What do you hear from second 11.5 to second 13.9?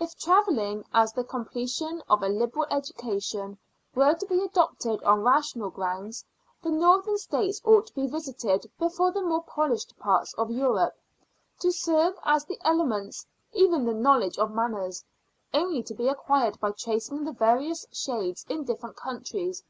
to serve as the elements even